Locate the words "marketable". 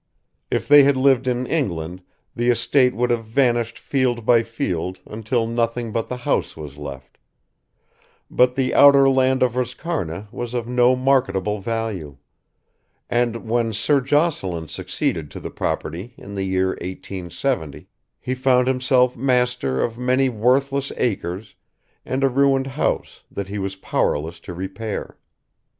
10.95-11.59